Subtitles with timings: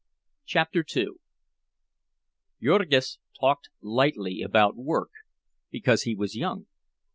[0.47, 1.09] CHAPTER II
[2.59, 5.11] Jurgis talked lightly about work,
[5.69, 6.65] because he was young.